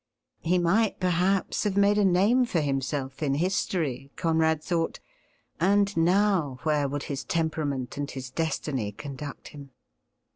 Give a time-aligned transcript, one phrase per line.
[0.39, 4.99] He might perhaps have made a name for himself in history, Conrad thought,
[5.59, 9.69] and now where would his temperament and his destiny conduct him